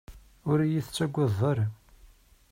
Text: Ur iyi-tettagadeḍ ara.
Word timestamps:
Ur 0.49 0.57
iyi-tettagadeḍ 0.61 1.39
ara. 1.51 1.65